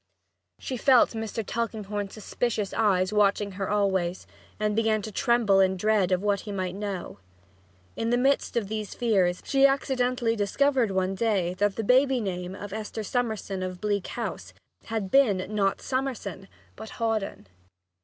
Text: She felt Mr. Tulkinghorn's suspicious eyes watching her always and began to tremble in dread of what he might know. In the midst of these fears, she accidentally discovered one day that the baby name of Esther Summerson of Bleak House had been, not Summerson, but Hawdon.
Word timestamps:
She 0.57 0.77
felt 0.77 1.11
Mr. 1.11 1.45
Tulkinghorn's 1.45 2.15
suspicious 2.15 2.73
eyes 2.73 3.13
watching 3.13 3.51
her 3.51 3.69
always 3.69 4.25
and 4.59 4.75
began 4.75 5.03
to 5.03 5.11
tremble 5.11 5.59
in 5.59 5.77
dread 5.77 6.11
of 6.11 6.23
what 6.23 6.39
he 6.39 6.51
might 6.51 6.73
know. 6.73 7.19
In 7.95 8.09
the 8.09 8.17
midst 8.17 8.57
of 8.57 8.67
these 8.67 8.95
fears, 8.95 9.43
she 9.45 9.67
accidentally 9.67 10.35
discovered 10.35 10.89
one 10.89 11.13
day 11.13 11.53
that 11.59 11.75
the 11.75 11.83
baby 11.83 12.19
name 12.19 12.55
of 12.55 12.73
Esther 12.73 13.03
Summerson 13.03 13.61
of 13.61 13.79
Bleak 13.79 14.07
House 14.07 14.55
had 14.85 15.11
been, 15.11 15.45
not 15.53 15.81
Summerson, 15.83 16.47
but 16.75 16.89
Hawdon. 16.97 17.45